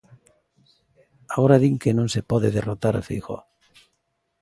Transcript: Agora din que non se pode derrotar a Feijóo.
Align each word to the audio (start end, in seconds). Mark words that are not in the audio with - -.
Agora 1.33 1.61
din 1.61 1.75
que 1.81 1.91
non 1.97 2.07
se 2.13 2.21
pode 2.29 2.47
derrotar 2.55 2.93
a 2.97 3.05
Feijóo. 3.07 3.39